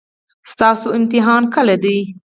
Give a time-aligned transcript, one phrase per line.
[0.51, 1.97] ستاسو امتحان کله دی؟